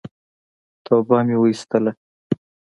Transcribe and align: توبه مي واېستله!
توبه 0.85 1.17
مي 1.25 1.35
واېستله! 1.41 1.91